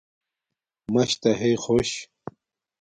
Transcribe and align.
مَشتݳ 0.93 1.31
ہݵئ 1.39 1.55
خݸش. 1.63 1.89